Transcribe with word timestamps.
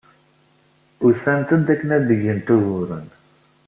Usant-d 1.07 1.67
akken 1.73 1.89
ad 1.97 2.03
d-gent 2.07 2.47
uguren. 2.55 3.07